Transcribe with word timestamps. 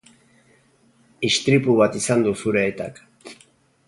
Isitripu 1.29 1.75
bat 1.81 1.97
izan 2.01 2.25
du 2.29 2.33
zure 2.45 2.63
aitak. 2.71 2.99